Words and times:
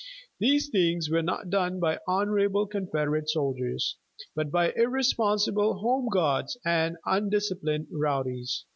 These 0.39 0.69
things 0.69 1.11
were 1.11 1.21
not 1.21 1.51
done 1.51 1.79
by 1.79 1.99
honorable 2.07 2.65
Confederate 2.65 3.29
soldiers, 3.29 3.97
but 4.35 4.49
by 4.49 4.71
irresponsible 4.75 5.75
home 5.75 6.09
guards 6.11 6.57
and 6.65 6.97
undisciplined 7.05 7.85
rowdies. 7.91 8.65